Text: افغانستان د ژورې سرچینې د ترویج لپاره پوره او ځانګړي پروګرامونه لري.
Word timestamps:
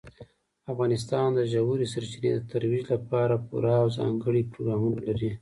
افغانستان 0.71 1.27
د 1.33 1.39
ژورې 1.51 1.85
سرچینې 1.93 2.31
د 2.35 2.39
ترویج 2.51 2.85
لپاره 2.93 3.43
پوره 3.47 3.73
او 3.81 3.87
ځانګړي 3.97 4.41
پروګرامونه 4.51 4.99
لري. 5.07 5.31